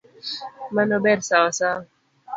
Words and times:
Mano 0.75 0.95
ber 1.03 1.19
sawasawa. 1.27 1.83